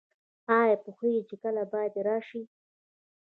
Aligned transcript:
ایا 0.57 0.75
پوهیږئ 0.83 1.21
چې 1.29 1.35
کله 1.43 1.63
باید 1.73 1.93
راشئ؟ 2.07 2.41